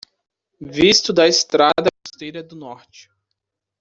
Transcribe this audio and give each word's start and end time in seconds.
Visto 0.77 1.13
da 1.13 1.27
estrada 1.27 1.91
costeira 2.03 2.41
do 2.41 2.55
norte 2.55 3.11